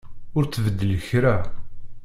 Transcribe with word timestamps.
Ur 0.37 0.43
ttbeddil 0.45 0.93
kra. 1.07 1.35